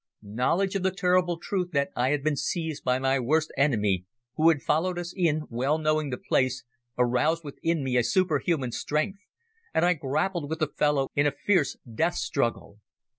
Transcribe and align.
Knowledge 0.23 0.73
of 0.73 0.81
the 0.81 0.89
terrible 0.89 1.37
truth 1.37 1.69
that 1.73 1.89
I 1.95 2.09
had 2.09 2.23
been 2.23 2.35
seized 2.35 2.83
by 2.83 2.97
my 2.97 3.19
worst 3.19 3.51
enemy, 3.55 4.05
who 4.35 4.49
had 4.49 4.63
followed 4.63 4.97
us 4.97 5.13
in, 5.15 5.43
well 5.51 5.77
knowing 5.77 6.09
the 6.09 6.17
place, 6.17 6.63
aroused 6.97 7.43
within 7.43 7.83
me 7.83 7.97
a 7.97 8.03
superhuman 8.03 8.71
strength, 8.71 9.19
and 9.75 9.85
I 9.85 9.93
grappled 9.93 10.49
with 10.49 10.57
the 10.57 10.69
fellow 10.75 11.09
in 11.15 11.27
a 11.27 11.31
fierce 11.45 11.77
death 11.95 12.15
struggle. 12.15 12.79